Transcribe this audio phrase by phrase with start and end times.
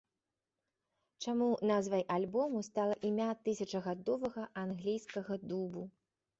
[1.25, 5.89] Чаму назвай альбому стала імя тысячагадовага англійскага дубу?